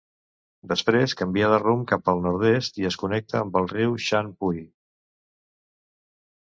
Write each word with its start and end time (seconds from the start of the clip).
Després, 0.69 1.13
canvia 1.19 1.49
de 1.51 1.59
rumb 1.63 1.85
cap 1.93 2.09
al 2.13 2.23
nord-est 2.29 2.81
i 2.83 2.89
es 2.91 2.99
connecta 3.03 3.41
amb 3.43 3.61
el 3.63 3.71
riu 3.77 3.95
Shan 4.09 4.35
Pui. 4.43 4.67